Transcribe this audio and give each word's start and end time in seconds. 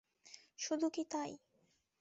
শুধু 0.59 0.87
কি 0.89 1.03
তাই! 1.11 1.31